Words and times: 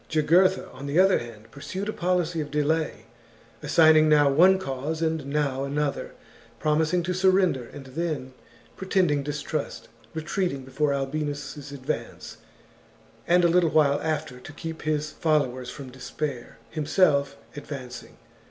Jugurtha, 0.09 0.67
on 0.71 0.87
the 0.87 0.97
other 0.97 1.19
hand, 1.19 1.51
pursued 1.51 1.87
a 1.87 1.93
policy 1.93 2.41
of 2.41 2.49
delay, 2.49 3.05
assign 3.61 3.95
ing 3.95 4.09
now 4.09 4.31
one 4.31 4.57
cause 4.57 4.99
and 4.99 5.27
now 5.27 5.63
another, 5.63 6.15
promising 6.59 7.03
to 7.03 7.13
surrender 7.13 7.65
and 7.71 7.85
then 7.85 8.33
pretending 8.75 9.21
distrust, 9.21 9.89
retreating 10.15 10.65
before 10.65 10.91
Albinus' 10.91 11.71
advance, 11.71 12.37
and 13.27 13.45
a 13.45 13.47
little 13.47 13.69
while 13.69 14.01
after, 14.01 14.39
to 14.39 14.51
keep 14.53 14.81
his 14.81 15.11
followers 15.11 15.69
from 15.69 15.91
despair, 15.91 16.57
himself 16.71 17.35
advancing. 17.55 18.17